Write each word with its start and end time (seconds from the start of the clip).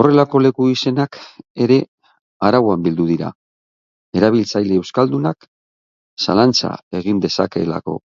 Horrelako 0.00 0.40
leku-izenak 0.44 1.16
ere 1.64 1.78
arauan 2.48 2.84
bildu 2.84 3.06
dira, 3.08 3.30
erabiltzaile 4.20 4.78
euskaldunak 4.82 5.48
zalantza 6.26 6.70
egin 7.00 7.24
dezakeelako. 7.28 7.98